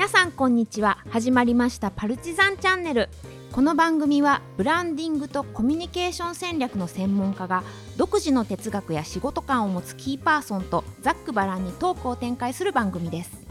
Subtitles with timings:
[0.00, 0.96] 皆さんこんにちは。
[1.10, 3.10] 始まりましたパルチザンチャンネル。
[3.52, 7.62] この番組はブランディングとコミュニケーション戦略の専門家が
[7.98, 13.46] 独自の哲学や仕事観を持つキーパーソンとざっくばらんにトークを展開する番組です。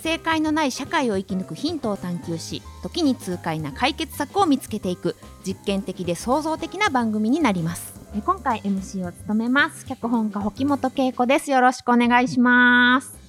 [0.00, 8.00] 正解のない社会を生き抜くヒントを探求し時に痛快な解決策を見つけていく実験的で創造的な番組になります。
[8.24, 9.84] 今回 MC を務めます。
[9.86, 11.50] 脚本家保本恵子です。
[11.50, 13.19] よろしくお願いします。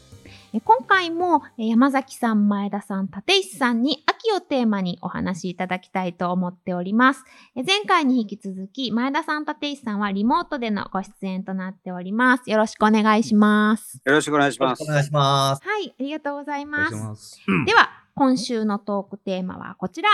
[0.59, 7.23] 今回も山崎さん、前田さん、立石さんに秋をテーマにお話しいただきたいと思っております。
[7.55, 12.49] 前回に引き続き、前田さん、立石さんはリモートでのご出演となっております。
[12.49, 14.01] よろしくお願いします。
[14.03, 14.83] よろしくお願いします。
[14.83, 15.63] お願いします。
[15.65, 16.95] はい、ありがとうございます。
[16.95, 20.09] ますでは、今週のトークテーマはこちら。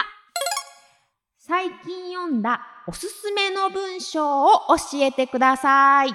[1.39, 6.11] 最近読んだおすすめの文章を教えてください。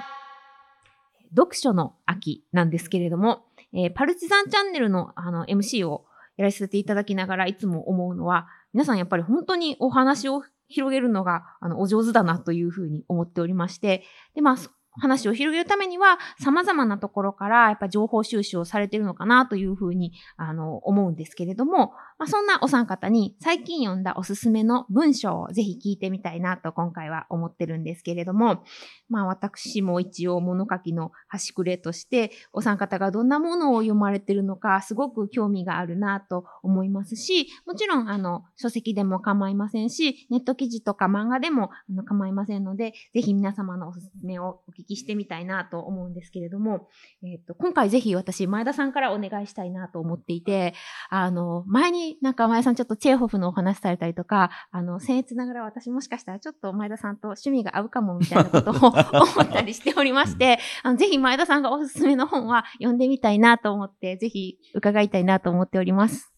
[1.35, 6.05] 読書の秋なんですけれども、えー、パルチザンチャンネルのあの MC を
[6.37, 14.57] やらせていただきながらいつも思うのは、皆さんやっぱり本当にお話を広げるのがあのお上手だなというふうに思っておりまして、で、まあ、
[15.01, 28.65] 話を広げるためには、様々なところからやっぱ情報収集をされているのかなというふうにあの思うんですけれども、まあ、そんなお三方に最近読んだおすすめの文章をぜひ聞いてみたいなと今回は思ってるんですけれども、
[29.09, 41.71] まあ私も一応物書きの端くれとしてお三方がどんなものを読まれてるのかすごく興味があるなと思いますし、もちろんあの書籍でも構いませんし、ネット記事とか漫画でも
[42.07, 46.89] 構いませんので、ぜひ皆様のおすすめをお聞きしてみたいなと思うんですけれども、
[47.23, 50.75] えっ、ー、と今回ぜひ私前田さんからお願いしたいなと思っていて、
[51.11, 66.33] あの前になんか前さんちょっとチェーホフのお話されたりとか、あの、僭越ながら私もしかしたらちょっと前田さんと趣味が合うかもみたいなことを 思ったりしておりまして、あのぜひ前田さんがおすすめの本は読んでみたいなと思って、ぜひ伺いたいなと思っております。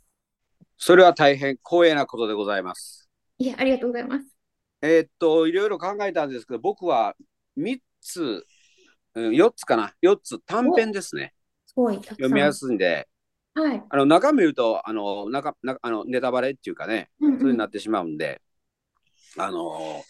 [0.76, 3.08] それは大変光栄なことでございます。
[3.38, 4.26] いや、ありがとうございます。
[4.82, 7.14] えー、っと、いろいろ考えたんですけど、僕は
[7.56, 8.46] 3つ、
[9.14, 11.34] うん、4つかな、4つ短編ですね。
[11.66, 13.08] すごい、読みやすいんで、
[13.54, 18.42] はい、あの中身言うとあの中なあのネタバレっていうかね、うんうん、そうになってしまうんで、
[19.38, 20.02] あの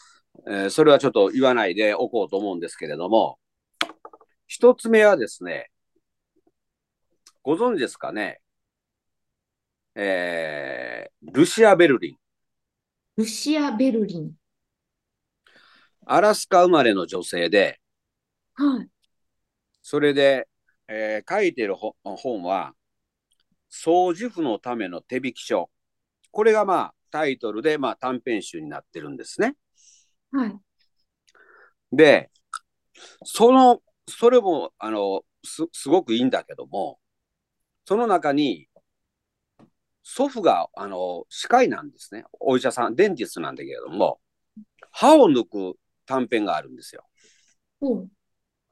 [0.46, 3.38] えー、それはちょっと言わないでおこうと思うんですけれども、
[4.46, 5.70] 一つ目はですね、
[7.42, 8.40] ご存知ですかね、
[9.94, 12.16] えー、ルシア・ベルリン。
[13.16, 14.32] ルシア・ベルリン。
[16.06, 17.78] アラスカ生まれの女性で、
[18.54, 18.88] はい。
[19.82, 20.48] それで、
[20.88, 22.74] えー、書いてる本は、
[23.70, 25.70] 掃除婦のための手引き書。
[26.30, 29.56] これがまあタイトルでまあ短編集になってるんですね。
[30.30, 30.56] はい。
[31.92, 32.30] で、
[33.24, 36.98] その、それもあのすすごくいいんだけども、
[37.84, 38.68] その中に
[40.02, 42.24] 祖父があの歯科医なんですね。
[42.40, 44.20] お医者さん、デンティストなんだけれども、
[44.90, 47.04] 歯を抜く短編があるんですよ。
[47.80, 48.08] うん、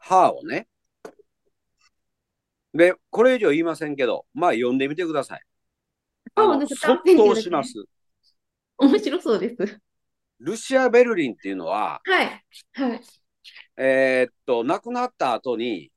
[0.03, 0.67] 歯をね、
[2.75, 5.43] で、これ以上言いませんけど、まあ読んでみてください。
[6.35, 7.75] あの、即答します。
[8.79, 9.81] 面白そうです。
[10.41, 12.45] ルシア・ベルリンっていうのは、はい。
[12.73, 13.01] はい。
[13.77, 15.93] えー、っと、亡くなった後に、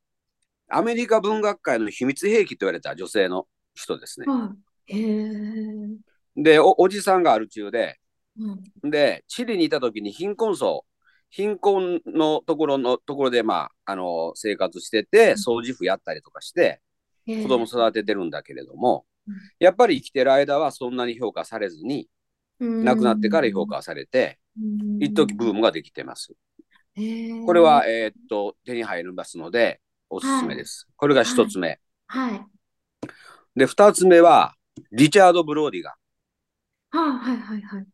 [0.68, 4.26] アメリカ文学界の秘密兵器と言われた女性の人ですね。
[4.26, 4.54] は
[4.86, 5.30] い、へ
[6.36, 7.98] でお、おじさんがある中で、
[8.38, 10.84] うん、で、チリにいた時に貧困層
[11.36, 16.80] 貧困のところのところで、まあ、あの生活してて掃除婦やったりとかして、
[17.26, 19.04] 子供育ててるんだけれども、
[19.58, 22.08] やっぱり生きてる間はそんなに評価されずに、
[22.58, 24.38] 亡くなってから評価されて、
[24.98, 26.32] 一時ブームができてます。
[27.44, 30.86] これは、えー、っと手に入りますのでおすすめです。
[30.88, 31.78] はい、これが一つ目。
[32.06, 32.40] はい。
[33.54, 34.54] で、二つ目は、
[34.90, 35.96] リチャード・ブローディが。
[36.92, 37.86] はあ、はいはいはい。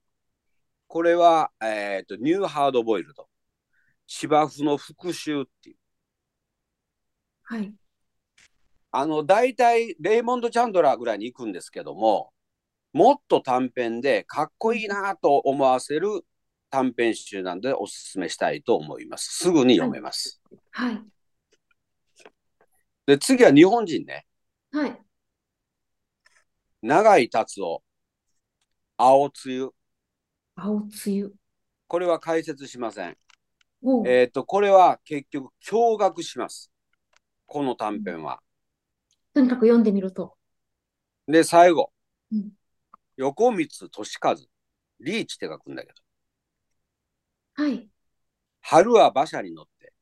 [0.86, 3.26] これは、えー、っと、ニューハードボイルド。
[4.06, 5.76] 芝生の復讐っていう。
[7.44, 7.74] はい。
[8.90, 12.32] あの、大体、レイモンド・チャンドラーぐらいに行くんですけども、
[12.92, 16.26] もっと短編でかっこいいなと思わせる
[16.68, 19.38] 短編集なんでおすすめしたいと思います。
[19.38, 20.42] すぐに読めます。
[20.70, 20.94] はい。
[20.94, 21.04] はい、
[23.06, 24.26] で、次は日本人ね。
[24.72, 24.98] はい。
[26.82, 27.82] 長井達夫、
[28.96, 29.70] 青梅雨。
[30.56, 30.90] 青梅
[31.22, 31.30] 雨。
[31.86, 33.16] これは解説しません。
[34.06, 36.70] えっ、ー、と、これは結局、驚愕します。
[37.46, 38.40] この短編は。
[39.34, 40.34] とにかく読んでみると。
[41.26, 41.92] で、最後。
[42.30, 42.50] うん、
[43.16, 44.36] 横光俊和。
[45.00, 45.94] リーチって書くんだけど。
[47.54, 47.88] はい。
[48.60, 49.92] 春は馬車に乗って。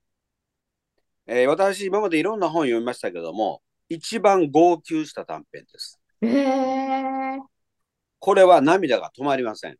[1.26, 6.00] えー、私、今までいろんな本読みましたけども、一番号泣した短編です。
[6.22, 7.38] ええ
[8.18, 9.76] これは涙が止まりません。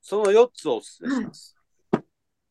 [0.00, 1.61] その4つをお勧めします。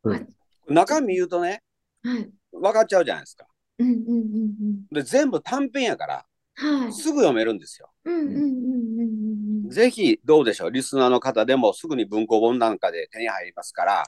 [0.04, 0.28] はい
[0.68, 1.62] 中身言うとね、
[2.04, 2.30] はい。
[2.52, 3.46] 分かっちゃうじゃないですか。
[3.80, 6.26] うんうんうんで、全部短編やから、
[6.62, 6.80] うん。
[6.82, 6.94] はい。
[6.94, 7.90] すぐ読めるんですよ。
[8.06, 10.72] うんうんうんうんうんぜひ、どうでしょう。
[10.72, 14.04] リスナーの方でもすぐに文庫本なんかで手に入りますから、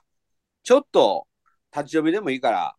[0.63, 1.27] ちょっと
[1.73, 2.75] 立ち読みでもいいから、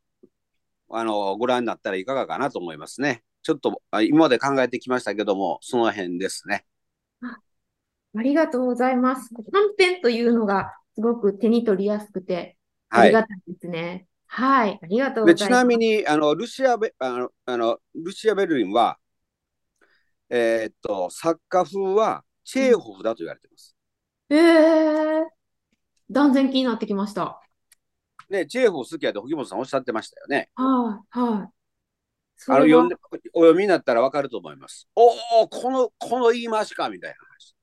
[0.91, 3.23] あの、ご覧になったらいかがかなと思いますね。
[3.43, 6.67] ちょっとあ今まで考えてきましたけども、その辺ですね。
[8.17, 9.31] ありがとうございます。
[9.35, 9.45] 短
[9.79, 12.57] 編というのがすごく手に取りやすくて、
[12.97, 13.11] あはい。
[13.11, 14.09] りがたいですね。
[14.27, 14.79] はい。
[14.83, 15.63] ありがとうございます。
[15.63, 18.99] なみに、あの、ルシアベ、あの、あのルシア・ベルリンは、
[20.31, 23.75] えーっと、作家風はチェーホフだと言われています。
[24.31, 25.27] ええ
[26.11, 27.43] 断然気になってきました。
[28.31, 30.51] ね、チェーホフ好きやと藤本さんおっしゃってましたよね。
[30.55, 31.55] はい、はい。
[32.37, 32.97] そあの、読んで、
[33.33, 34.89] お読みになったらわかると思います。
[34.95, 37.55] おお、この、この言い回しか、みたいな話。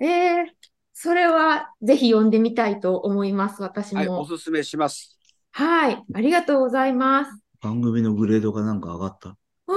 [0.00, 0.56] ええ
[0.98, 4.22] それはぜひ読んでみたいと思います、私はい、も。
[4.22, 5.18] おすすめします。
[5.52, 7.38] はい、ありがとうございます。
[7.60, 9.36] 番組のグレードがなんか上がった？
[9.68, 9.76] 上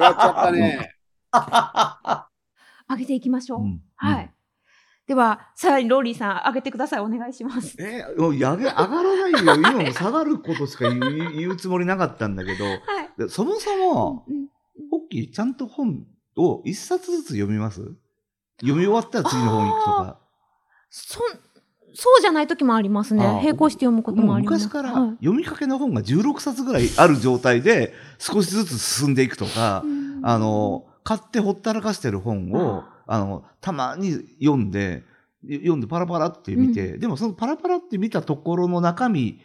[0.00, 0.90] がっちゃったね。
[2.90, 3.60] 上げていきましょう。
[3.60, 4.32] うんはい。
[5.06, 7.00] では、さらにローリーさん、上げてください。
[7.00, 7.76] お願いします。
[7.78, 9.54] えもうやげ上がらないよ。
[9.54, 12.78] 今も下がることしか言う言うつもりなかったんだけど、はい。
[13.16, 14.48] でそもそも、うん
[14.90, 16.04] ポッキーちゃんと本
[16.36, 17.94] を一冊ずつ読みます？
[18.60, 20.18] 読み終わったら次の本行くとか。
[20.90, 21.20] そ
[21.98, 23.24] そうじゃない時もありますね。
[23.24, 24.66] 並行して読むこともあります。
[24.66, 25.10] 昔からはい。
[25.12, 30.20] 読みかけの本が16冊ぐらいある状態で少しずつ進んでいくとか、うん。
[30.22, 35.04] あの、買ってほったらかしてる本を、あの、たまに読んで、
[35.48, 39.40] 読んでパラパラって見て、でもそのパラパラって見たところの中身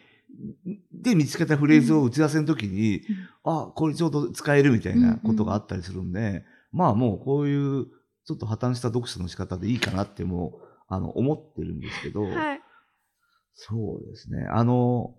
[0.91, 3.01] で見つけたフレーズを打ち合わせの時に、
[3.43, 7.87] あ、これちょうど使えるみたいなことがあったりするんで、まあもうこういう
[8.31, 12.61] ちょっと破綻した読書の仕方でいいかなってもう、あの、思ってるんですけど、はい。
[13.53, 14.47] そうですね。
[14.49, 15.15] あの、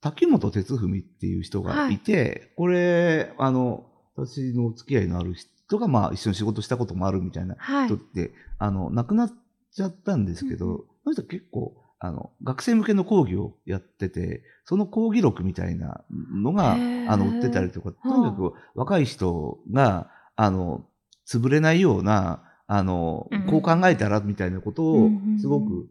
[0.00, 7.98] 滝本哲文っていう人がいて、これ、あの、私のお付き合いのある人が、まあ、一緒に仕事したこともあるみたいなはい人っ。
[7.98, 9.32] て、あの、亡くなっ
[9.72, 16.76] ちゃったんですけど、うんこの人結構、あの、学生向けの講義をやってて、その講義録みたいなのが、
[17.06, 20.86] あの、売ってたりとか、とにかく若い人が、あの、
[21.26, 25.10] 潰れないような、あのうん、こう考えたらみたいなことを
[25.40, 25.88] すごく、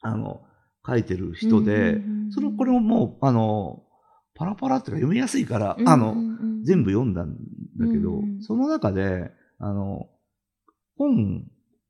[0.00, 0.40] あの、
[0.86, 2.00] 書いてる人で、
[2.30, 3.82] それ、これももう、あの、
[4.36, 6.14] パラパラっていうか読みやすいから、うんあの、
[6.62, 7.34] 全部読んだん
[7.78, 10.08] だけど、その中で、あの、
[10.96, 11.44] 本、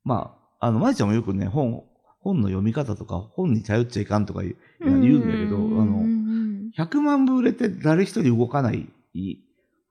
[0.05, 1.85] まあ、あの、まいちゃんもよくね、本、
[2.21, 6.03] 本の読み方とか、本に頼っちゃいかんとか言う言うんだけど、あの、
[6.79, 8.89] 100万部売れて誰一人動かない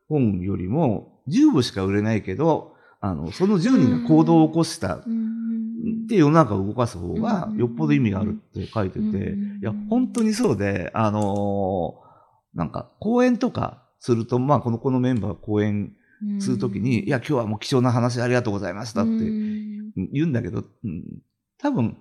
[0.09, 12.07] 本よりも、10部しか売れないけど、あの、その10人が行動を起こしたっうんて世の中を動かす方がうんよっぽど意味があるって書いてて、うんいや、本当にそうで、あのー
[12.57, 15.93] なんか、講演とかすると、まあ、この、このメンバー講演
[16.39, 19.93] するときに、いや、今日はもう貴重な話ありがとうございましたってうん。
[20.11, 21.03] 言うんだけど、うん、
[21.59, 21.97] 多分、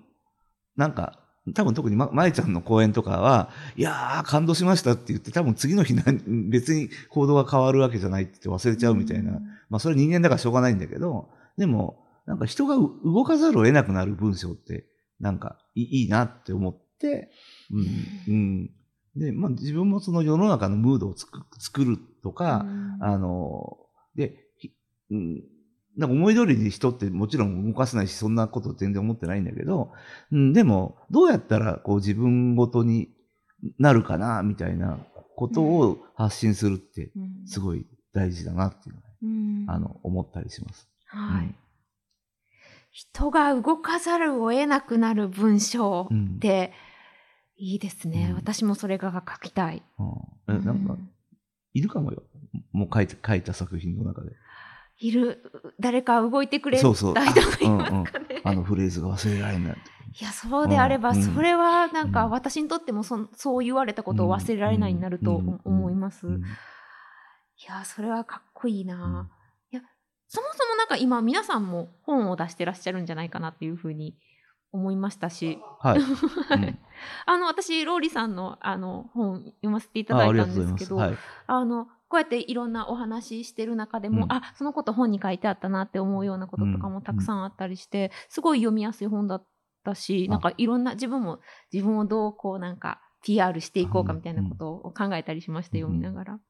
[0.77, 1.21] なんか、
[1.55, 6.03] 多分特にま、まえちゃんの講演とかは、いやー、感動しましたって言って、多分次の日な
[6.51, 9.41] 別に行動が変わるわけじゃないって言って忘れちゃうみたいな。
[9.71, 14.87] まあ、それ人間だからしょうがないんだけど、でも、なんか人がう動かざるを得なくなる文章って、
[15.21, 17.31] なんかいいなって思って、
[17.71, 18.71] うん、うん。
[19.15, 22.67] で、まあ自分もその世の中のムードを作るとか、
[23.01, 23.79] あの、
[24.17, 24.73] で、ひ
[25.11, 25.43] うん、
[25.97, 29.93] なんか思い通りに人ってもちろん動かせないし、そんなこと全然思ってないんだけど、
[30.31, 33.11] うん、でも、どうやったらこう自分ごとに
[33.79, 34.99] なるかな、みたいな
[35.37, 40.89] ことを発信するって、うんすごい大事だなっていうのは、うんあの、思ったりします。
[41.07, 41.55] はい。
[42.91, 46.37] 人が動かざるを得なくなる文章うん。
[46.37, 46.73] って
[47.57, 48.29] いいですね。
[48.31, 49.83] うん私もそれが書きたい。
[49.99, 50.03] う
[50.53, 51.11] んえなんかう、ん
[51.75, 52.23] いるかもよ。
[52.73, 54.33] もう書いて、書いた作品の中で。
[54.99, 57.69] いる、誰か動いてくれたそうそいますか
[58.21, 58.41] ね。
[58.45, 59.77] あのフレーズが忘れられない。
[60.19, 66.27] いや、そうであれば、うんそれはなんかうん私にとってもそそう言われたことを忘れられないになるとうん思います。
[66.27, 66.43] うん
[67.59, 69.31] いや、それはかっこいいな。
[69.73, 69.83] いや、
[70.29, 74.15] そもそもなんか今皆さんも本を出してらっしゃるんじゃないかなっていうふうに
[74.73, 76.01] 思いましたし、はい。
[76.49, 76.79] はい
[77.27, 81.21] あの、私、ローリさんのあの本読ませていただいたんですけど、うございます。
[81.21, 81.59] はい。
[81.61, 84.33] あの、こうやっていろんなお話ししてる中でも、うん。
[84.33, 89.47] あ、そのこと本に書いてあったなって思うようなこととかもたくさんあったりして、すごい読みやすい本だっ
[89.85, 91.41] たし、あなんかいろんな自分も
[91.73, 96.41] 自分をどうこうなんか PR していこうかみたいなことを考えたりしました、うん読みながら。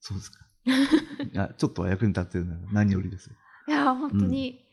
[0.00, 0.46] そうですか。
[0.66, 3.30] いやちょっとは役に立ってるなら何よりです。
[3.68, 4.64] いや本当に、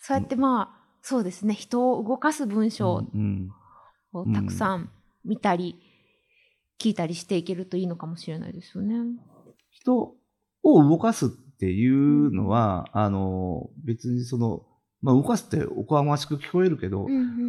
[0.00, 1.54] そうやってまあそうですね。
[1.54, 3.50] 人を動かす文章うん。
[4.12, 4.90] をたくさん
[5.24, 5.78] 見たり、
[6.80, 8.94] 聞いたりしていけるといいのかもしれないですよね。
[9.70, 10.14] 人
[10.62, 14.62] を動かすっていうのは、あの、別にその、
[15.02, 17.06] まあ、動かすっておこがましく聞こえるけど、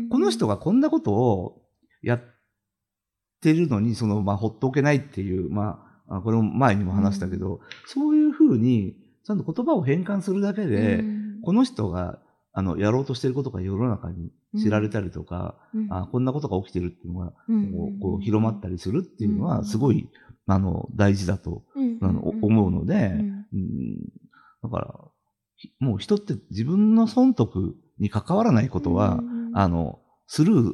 [0.10, 1.62] この人がこんなことを
[2.02, 2.22] やっ
[3.42, 8.96] てるのに、その、まあ、ほっとけないっていう、まあ、あこれも前にも話したけど、そういうふうに、
[9.26, 11.04] ちゃんと言葉を変換するだけで、
[11.44, 12.20] この人が、
[12.52, 15.56] あの、やろうとしてることが世の中に知られたりとか、
[15.90, 17.34] あこんなことが起きてるっていうのが、こ
[17.98, 20.10] うこう広まったりするっていうのは、すごい、
[20.48, 21.64] あの、大事だと、
[22.02, 22.96] あの思うので、
[23.54, 23.98] うん。
[24.64, 24.96] だから、
[25.56, 29.22] ひもう人って自分の損得に関わらないことは、
[29.54, 30.74] あの、スルー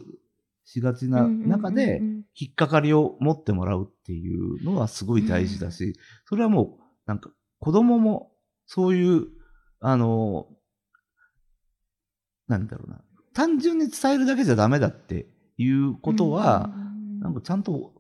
[0.66, 2.02] しがちな中で、
[2.38, 7.30] 引っかかりを持ってもらうっていうのはすごい大事だし、それはもう、なんか、
[7.60, 8.32] 子供も
[8.66, 9.28] そういう、
[9.80, 10.48] あの、
[12.48, 13.02] なんだろうな、
[13.34, 16.70] 単純に伝えるだけじゃダメだっていうことは、
[17.20, 17.94] なんかちゃんと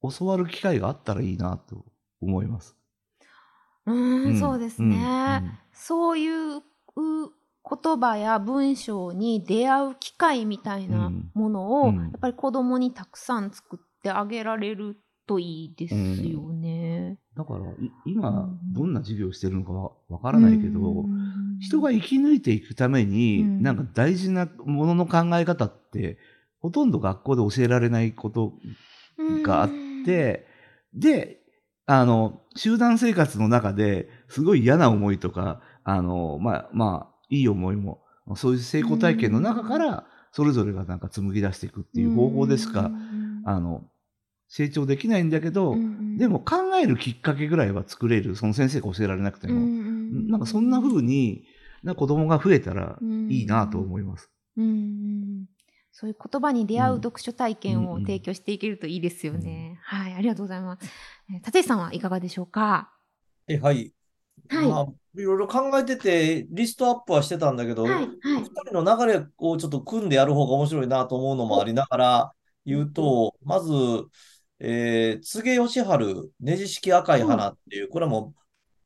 [0.00, 1.84] お教わる機会があったらいいなと
[2.20, 2.76] 思います。
[3.86, 5.58] うん、うんそうですうんね。
[5.72, 6.62] そういうう
[6.96, 16.93] 言葉や文章に出会う機会みたいなうんものを、うんやっぱり子供にたくさん作ってあげられるといいですよね。
[17.36, 21.58] だから、い今うん、どんな授業をしてるのかわわからないけど、うん。
[21.60, 23.62] 人が生き抜いていくために、うん。
[23.62, 26.18] なんか大事なものの考え方って、
[26.60, 28.54] ほとんど学校で教えられないこと
[29.42, 29.70] があっ
[30.04, 30.46] て、
[30.94, 31.40] で、
[31.86, 38.02] あの、集団生活の中ですごい嫌な思いとか、あの、まあ、まあ、いい思いも、
[38.36, 42.90] そういう成功体験の中から、それぞれがなんか紡ぎ出していくっていう方法でしか、
[43.44, 43.84] あの、
[44.48, 45.76] 成長できないんだけど、
[46.16, 49.60] でも考えるきっかけぐらいは作れる、その先生が教えられなくても。
[50.28, 51.44] なんかそんな風に、
[51.82, 52.98] な子供が増えたら
[53.28, 54.30] いいなと思います。
[54.56, 55.44] うんうん
[55.96, 59.78] そういう言葉に出会う読書体験をうん提供していけるといいですよね。
[59.82, 60.84] はい、ありがとうございます。
[61.30, 62.90] えー立石さんはいかがでしょうか？
[63.46, 63.92] え、はい。
[64.48, 64.86] はいまあ、
[65.16, 72.32] いろいろ考えてて、リストアップはしてたんだけど、はいはい二人の流れをちょっと組んでやる方が面白いなと思うのもありながら
[72.66, 73.70] 言うと、まず、
[74.66, 78.34] えー、柘義治、ネジ式赤い花っていう、これはも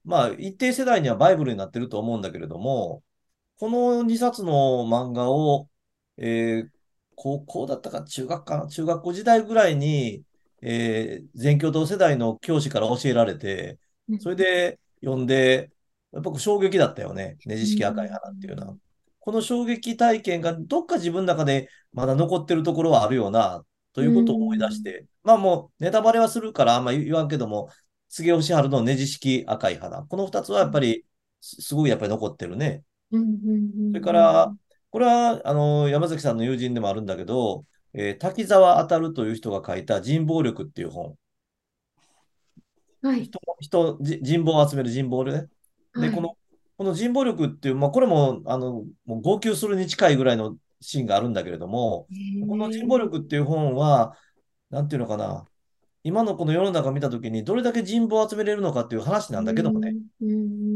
[0.05, 3.05] う、まあ、一定世代にはバイブルになってると思うんだけれども、
[3.59, 5.69] この2冊の漫画を、
[6.17, 6.71] えー
[7.21, 8.69] 高校だったか中学かな？
[8.69, 10.23] 中学校時代ぐらいに、
[10.63, 13.79] えー全教頭世代の教師から教えられて、
[14.21, 15.71] それで読んで、
[16.13, 17.37] やっぱ衝撃だったよね。
[17.45, 18.77] ネジ式赤い花っていうのは。
[19.19, 25.07] この衝撃体験がどっか自分の中でまだ残ってるところはあるよな、ということを思い出して。
[25.23, 27.69] まあもうネタバレはするからあんま言わんけども、
[28.09, 30.03] 柘義治のネジ式赤い花。
[30.03, 31.05] この二つはやっぱり
[31.41, 32.83] すすごいやっぱり残ってるね。
[33.11, 33.19] そ
[33.95, 34.55] れから、
[34.91, 37.65] これはあの山崎さんの友人でもあるんだけど、
[37.95, 41.17] えー滝沢当という人が書いた人望力っていう本。
[43.03, 45.49] はい、人、人、じ人望を集める人望力ね。
[45.95, 46.37] で、はいこの、
[46.77, 52.07] この人望力っていう、まあ、これも、あの、もう号泣するに近いぐらいのシーンがあるんだけれども、
[52.49, 54.17] この人望力っていう本は、
[54.71, 55.45] なんていうのかな、
[56.05, 59.97] 今のこの世の中を見たときに、どれだけ人望を集めれるのかっていう話なんだけどもね、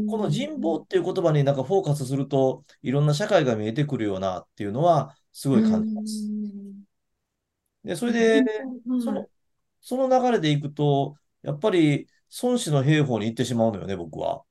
[0.07, 6.31] この人望っていう言葉になんかフォーカスすると、いろんな社会が見えてくるよなっていうのは、すごい感じます。
[7.83, 8.43] で、それで、
[9.03, 9.27] その、
[9.81, 12.07] その流れでいくと、やっぱり
[12.41, 14.43] 孫子の兵法に行ってしまうのよね、僕は。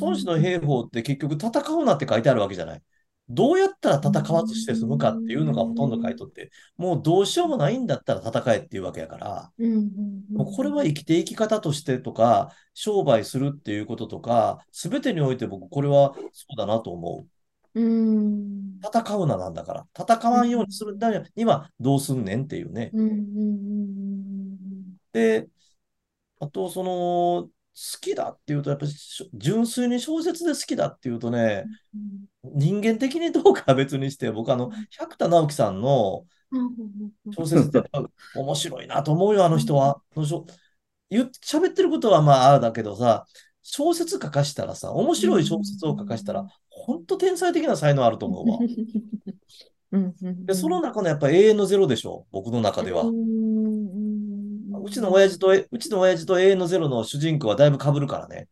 [0.00, 2.82] 孫子の兵法って結局戦うなって書いてあるわけじゃない。
[3.30, 9.52] どうやったら戦わずして済むかっていうのがほとんど書いとって、もうどうしようもないんだったら戦えっていうわけやから、
[10.34, 17.28] もうこれは生きていき方としてとか、商売するっていうこととか、すべてにおいて僕これはそうだなと思う。
[18.84, 22.90] 戦うななんだから、戦わんようにするためにはどうすんねんっていうね。
[25.12, 25.48] で、
[26.40, 26.90] あと、その、
[27.42, 27.50] 好
[28.00, 28.92] きだっていうと、やっぱり
[29.34, 31.64] 純粋に小説で好きだっていうとね、
[32.44, 36.24] 人間的にどうかは別にして、僕、あの、百田直樹さんの
[37.36, 37.82] 小説って
[38.34, 40.02] 面白いなと思うよ、あの人は。
[40.16, 40.46] あのしょ
[41.10, 43.26] 喋ってることはまあああだけどさ、
[43.62, 48.58] 小説書かしたらさ、面白い小説を書かしたら、本当天才的な才能あると思うわ。
[50.46, 53.04] で、その中のやっぱ永遠のゼロでしょ、僕の中では。
[54.82, 58.48] うちの親父と、うちの親父と永遠のゼロの主人公はだいぶ被るからね。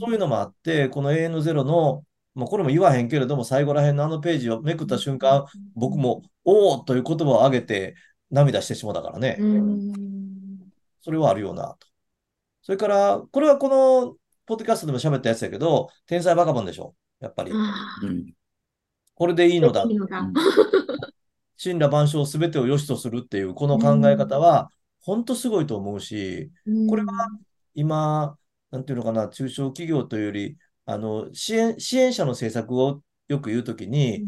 [0.00, 7.94] そういうのもあって、この永遠のゼロの、まあ、これも言わへんけれども、最後らへんのあのページをめくった瞬間、僕も、おおという言葉を上げて
[8.30, 9.38] 涙してしまったからね。
[11.00, 11.86] それはあるよなと。
[12.62, 16.94] それから、これはこの、ポッドキャストでも喋ったやつやけど、天才バカボンでしょ？
[17.20, 17.52] やっぱり。
[17.54, 18.32] あうん。
[19.14, 19.84] これでいいのだ
[21.62, 26.50] 神羅万象すべてを良しとするっていうこの考え方は、本当すごいと思うし、
[26.88, 27.12] これは
[27.74, 28.38] 今、
[28.70, 34.24] なんていうのかな、中小企業というより、あの、支援、支援者の政策をよく言うときに、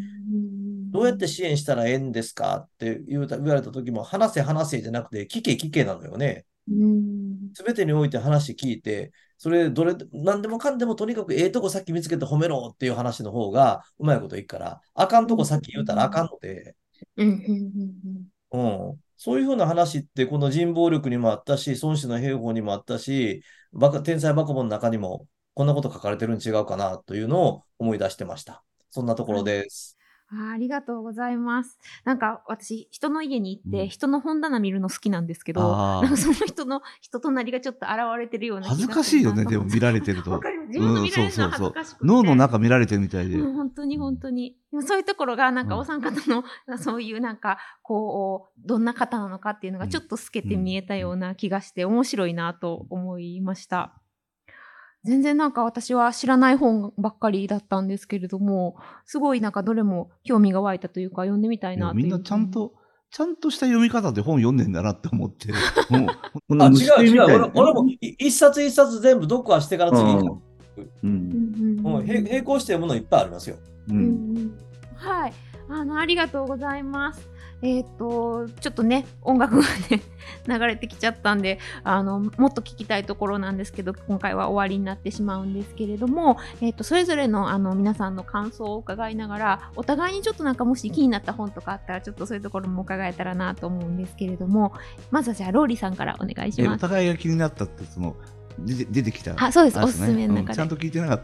[0.92, 6.46] どうやって支援したらええんですかって言われたときも、話せ話せじゃなくて、聞け聞けなのよね。
[6.68, 7.50] うん。
[7.54, 16.76] すべてにおいて話聞いて、それ、どれ、何でもかんでもとにかくええとこさっき見つけて褒めろっていう話の方がうまいこといくから、あかんとこさっき言うたらあかんので、
[18.52, 19.00] うん。
[19.22, 28.64] そういうふうな話って、この人暴力にもあったし、孫子の兵法にもあったし、バカ、天才バカボンの中にも、こんなこと書かれてるに違うかなというのを思い出してました。
[28.88, 29.99] そんなところです。
[30.32, 31.78] あーありがとうございます。
[32.04, 40.40] なんか私、人の家に行って、うん人の本棚見るの好きなんですけど、なんかその人の人となりがちょっと現れてるような恥ずかしいよね、でも見られてるわと。
[40.68, 43.36] 自分の見られるのは恥ずかしくて、脳の中見られてるみたいで。
[43.36, 44.56] うん、本当に本当に。
[44.70, 46.44] でもそういうところが、なんかうんお三方の、
[46.78, 53.99] そういうなんか、こう、どんな方なのかっていうのがちょっと透けて見えたような気がして、面白いなと思いました。
[55.04, 58.76] 全然なんか私は知らない本ばっかりだったんですけれども、
[59.06, 62.74] すごいなんかどれも興味が湧いたというか、読んでみたいなといういやみんなちゃんと、
[63.10, 65.48] ちゃんとした読み方で本読んでんだなって思って。
[65.90, 66.08] もう、
[66.48, 67.16] こんあ、な違う違う。
[67.16, 70.40] な俺俺もい一冊一冊全部読破してから次に書く。
[70.76, 70.90] う。
[71.04, 73.56] うんんうんうん、へ並行して読むのいっぱいありますよ。
[73.88, 73.92] う。
[73.92, 74.52] うんん
[74.96, 75.32] はい。
[75.70, 77.28] あの、ありがとうございます。
[77.62, 80.02] えっ、と、ちょっとね、音楽がね、
[80.48, 94.72] 流れてきちゃったんで、あの、もっと聞きたいところなんですけど、今回は終わりになってしまうんですけれども、えっ、と、それぞれの、あの、皆さんの感想を伺いながら、お互いにちょっとなんかもし気になった本とかあったら、ちょっとそういうところも伺えたらなと思うんですけれども、
[95.10, 96.80] まずはじゃあ、ローリーさんからお願いします。
[96.80, 98.16] 互いが気になったって、その、
[98.58, 99.34] 出て出てきた。
[99.42, 101.22] あそうですおすすめの中でうんちゃんと聞いてなかっ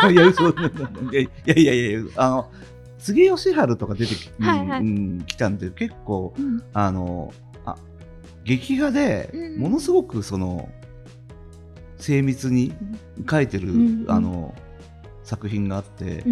[0.00, 0.10] た。
[0.10, 2.50] いやいやいや、あの、
[2.98, 6.62] 杉義治とか出てき,、うん、来たんで、結構、うん。
[6.72, 7.32] あの、
[7.64, 7.76] あ、
[8.44, 10.68] 劇画でうん、ものすごくその、
[11.98, 12.74] 精密に
[13.28, 14.54] 書いてる、うんあの、
[15.24, 16.24] 作品があって、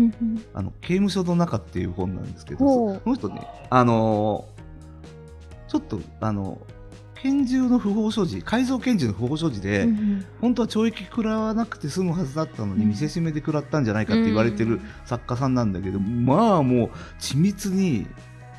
[0.53, 2.59] あの、刑務所の中っていう本なんですけど、
[2.95, 4.47] そこの人ね、あの、
[5.69, 6.59] ちょっと、あの、
[7.25, 12.91] 拳銃の不法所持、改造拳銃の不法所持で、うん本当は懲役食らわなくて済むはずだったのに、うん。
[12.91, 18.07] 見せしめで食らったんじゃないかって言われてる作家さんなんだけど、まあもう緻密に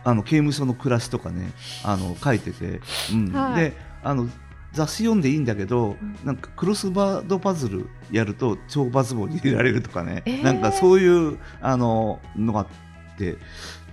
[0.03, 1.51] あの刑務所の暮らしとかね
[1.83, 2.81] あの書いてて、
[3.13, 3.31] うん。
[3.31, 3.65] はい。
[3.65, 3.73] で
[4.03, 4.27] あの
[4.73, 6.19] 雑誌読んでいいんだけど、ん。
[6.23, 10.43] なんかクロスバードパズルやると懲罰棒に入れられるとかね、えー。
[10.43, 12.67] なんかそういうあののがあっ
[13.17, 13.37] て、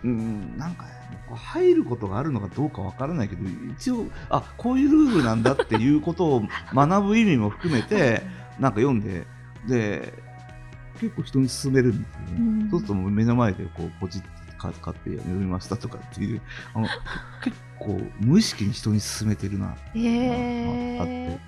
[0.04, 0.86] うん、なんか
[1.34, 6.42] 入ることがあるのかどうかわからないけど一応あこういうルールなんだっていうことを
[6.74, 8.22] 学ぶ意味も含めて
[8.58, 9.26] なんか読んで
[9.66, 10.12] で
[11.00, 12.26] 結構人に勧めるんですよね。
[12.38, 12.70] うん。
[12.70, 16.40] そうするともう目の前でこうポチって買って読みましたとかっていう
[16.74, 16.88] あの
[17.42, 19.70] 結構無意識に人に勧めてるな。
[19.70, 21.12] ってへあって。
[21.28, 21.38] ー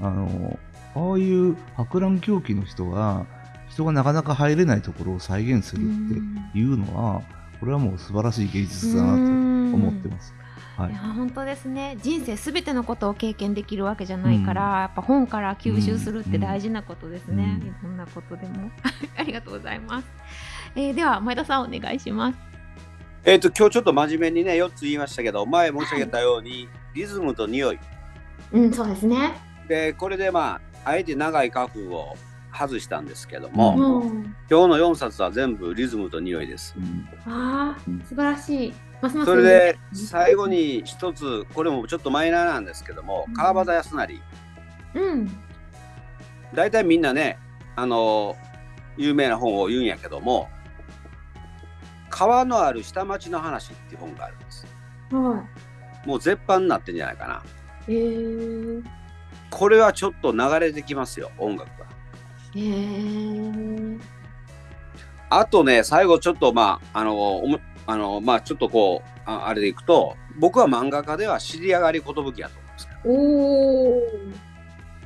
[0.00, 0.58] あの
[0.94, 3.26] ああいう博覧狂気の人が
[3.68, 7.22] 人がなかなか入れないところを再現するっていうのは
[7.60, 10.34] これはもう素晴らしい芸術だなと思ってます。
[10.76, 10.90] はい。
[10.90, 11.96] いや本当ですね。
[12.00, 17.66] 人生すべてのことを経験できるわけじゃないから、やっぱ本から吸収するって大事なことですね、うん。
[17.66, 18.70] いろんなことでも。
[19.18, 20.06] ありがとうございます、
[20.76, 22.38] えーでは前田さんお願いします。
[23.24, 27.78] えっ、と、今日ちょっと真面目にね、4つ言いましたけど、前申し上げたように、リズムと匂い。
[28.52, 29.34] うんそうですね。
[29.66, 32.16] で、これでまあ、あえて長い花粉を
[32.52, 36.74] 外したんですけども、うん今日の4冊は全部リズムと匂いです。
[37.26, 44.20] あー素晴らしいますますそれで最後に一つ、これもちょっとマイナーなんですけどもうん、川端康成。
[44.94, 45.28] うん
[46.54, 47.38] 大体みんなね、
[47.76, 48.36] あの、
[48.96, 50.48] 有名な本を言うんやけども、
[52.08, 54.66] 川のある下町の話っていう本があるんです。
[55.10, 55.44] は
[56.06, 57.42] もう絶版になってんじゃないかな。
[57.86, 58.82] いえー、
[59.50, 61.86] これはちょっと流れてきますよ、音楽が。
[62.54, 64.00] えー、
[65.30, 67.42] あとね、最後ちょっとまあ、あの、
[67.86, 74.02] あの、まあちょっとこう、ああれでいくと、僕は漫画家では知り上がり寿やと思うんですけど、おー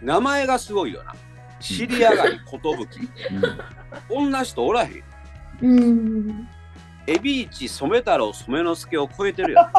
[0.02, 1.14] 名前がすごいよな。
[1.60, 2.42] 知り上がり寿。
[4.08, 5.02] こんな人おらへん。
[5.62, 6.48] うん
[7.06, 9.68] エビイチ染太郎染之助を超えてるよ。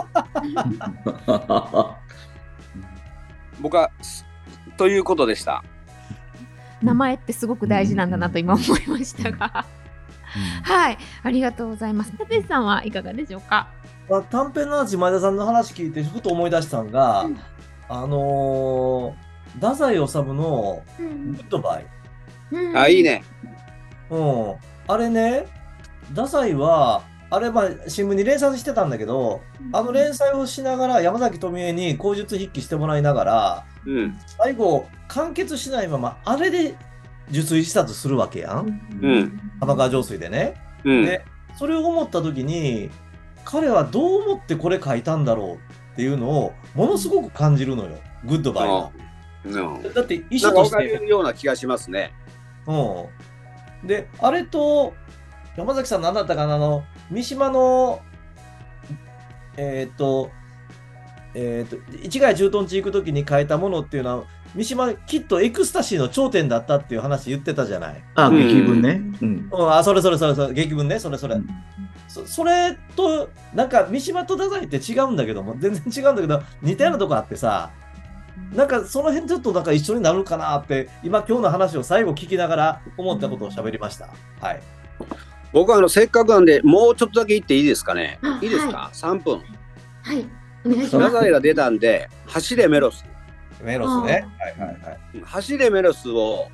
[3.61, 4.25] 僕は、す
[4.77, 5.63] ということでした。
[6.83, 9.65] 名前ってすごく大事なんだなと今思いましたが、
[10.63, 13.67] はいありがとうございます立石さんはいかがでしょうか？
[14.09, 17.39] まあ、短編の話、前田さんの話聞いて、ふと思い出したのが、うん
[17.89, 19.23] あのー
[19.55, 21.85] 太宰治のうグんッドバイ。
[22.51, 23.03] うんあ、いい。
[23.03, 23.23] ね。
[24.09, 24.55] うん。
[24.87, 25.45] あれね、
[26.09, 29.41] 太宰は、あれ、まあ、新聞に連載してたんだけど、
[29.71, 34.19] あの連載をしながら、山崎富恵に口述筆記してもらいながら、うん。
[34.37, 36.75] 最後、完結しないまま、あれで
[37.31, 38.67] 受水したとするわけやん。
[39.01, 40.53] うん玉川上水でね。
[40.83, 41.05] うん。
[41.07, 41.25] で、
[41.57, 42.91] それを思った時に、
[43.43, 47.97] 彼はどう思ってこれ書いたんだろうっていうのを、ものすごく感じるのよ。
[48.25, 48.91] グッドバイは。
[49.43, 49.91] うん。
[49.91, 50.97] だって、医なんか分か師として。
[50.99, 52.13] るような気がしますね。
[52.67, 53.87] うん。
[53.87, 54.93] で、あれと、
[55.57, 58.01] 山崎さん何だったかな、あの、三島の、
[59.55, 60.31] えーっと、
[61.35, 68.03] えーっと、市ヶ谷駐屯地行くときに変えたものっていうのは、三島きっとエクスタシーの頂点だったっていう話言ってたじゃない。
[68.15, 69.01] あ、うん劇文ね。
[69.21, 69.49] うん。
[69.51, 71.35] うん、あ、それそれそれそれ、劇文ね、それそれ。
[71.35, 71.47] うん
[72.07, 77.71] そそれと、なんか三島と太宰って違うんだけども、全然違うんだけど、似たようなとこあってさ、
[78.53, 84.09] なんかその辺ちょっとなんか一緒になるかなって、今今日の話を最後聞きながら思ったことを喋りました。
[84.39, 84.61] はい。
[85.53, 88.19] 僕はあのせっかくなんで、もうちょっとだけ言っていいですかね？
[88.23, 88.39] あ。
[88.41, 89.41] いいですか、?3 分。
[90.01, 90.25] はい。
[90.65, 91.31] お願いします。
[91.31, 93.05] が出たんで、走れメロス。
[93.63, 94.27] メロスね。
[94.39, 95.21] はいはいはい。
[95.23, 96.47] 走れメロスを、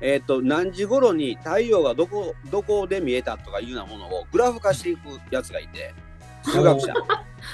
[0.00, 5.92] えっ、と、何時頃に太陽がどこ、どこで見えたとかいうようなものをグラフ化していくやつがいて、
[6.44, 6.94] 数学者。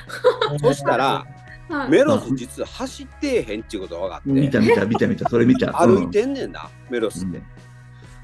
[0.60, 1.44] そしたら、はい
[1.88, 5.72] メロス実は走ってへんっていうことが分かって、見た見た見た見た、それ見た。
[5.72, 7.42] 歩いてんねんな、メロスって。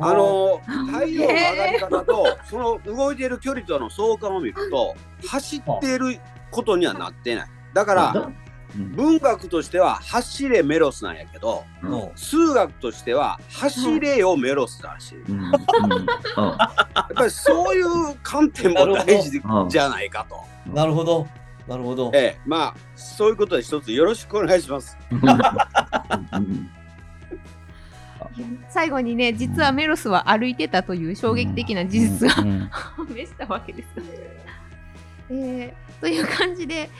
[0.00, 4.94] あの太陽の上がり方とその動いている距離との相関を見ると
[5.26, 6.18] 走っている
[6.50, 7.48] ことにはなってない。
[7.74, 8.18] だからう
[8.78, 8.92] ん。
[8.92, 11.64] 文学としては走れメロスなんやけど
[12.14, 15.16] 数学としては走れよメロスだし
[16.36, 16.70] や
[17.02, 20.44] っぱりそういう観点も大事あじゃないかと。
[20.72, 21.26] なるほど。
[21.66, 22.10] なるほど。
[22.14, 22.40] ええ。
[22.46, 24.96] まあそういうことで一つよろしくお願いします。
[25.10, 25.16] う
[26.38, 26.70] ん
[28.68, 33.88] 最後にね、実はメロスは歩いてたという衝撃的な事実がうん 判明したわけです。
[35.30, 36.90] えーという感じで、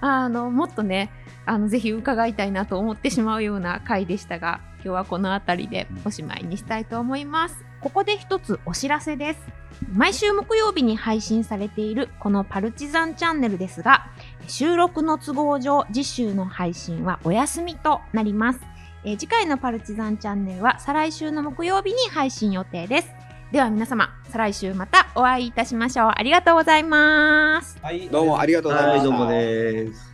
[0.00, 1.10] あのもっとね、
[1.46, 7.64] あのぜひ伺いたいなと思ってしまうような回でしたが、今日はこの辺りでおしまいにしたいと思います。
[7.80, 9.40] ここで一つお知らせです。
[9.92, 14.08] 毎週木曜日に配信されているこのパルチザンチャンネルですが、
[14.48, 18.60] 収録の都合上、次週の配信はお休みとなります。
[19.04, 23.08] えー次回のパルチザンチャンネルは再来週の木曜日に配信予定です。
[23.52, 26.12] では皆様、再来週またお会いいたしましょう。
[26.14, 27.78] ありがとうございます。
[27.80, 30.07] はいどうもありがとうございましたはい、どうもです。